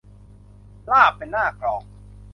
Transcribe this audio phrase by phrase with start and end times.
[0.91, 1.81] ราบเป็นหน้ากลอง